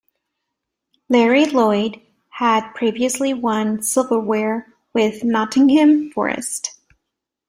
[1.09, 6.71] Larry Lloyd had previously won silverware with Nottingham Forest.